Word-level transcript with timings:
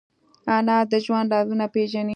انا 0.55 0.77
د 0.91 0.93
ژوند 1.05 1.27
رازونه 1.33 1.65
پېژني 1.73 2.09